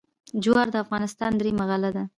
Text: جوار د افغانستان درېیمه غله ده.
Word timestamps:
جوار 0.43 0.67
د 0.71 0.75
افغانستان 0.83 1.31
درېیمه 1.35 1.65
غله 1.69 1.89
ده. 1.95 2.03